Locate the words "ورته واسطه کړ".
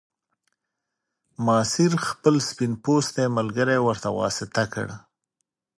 3.81-4.87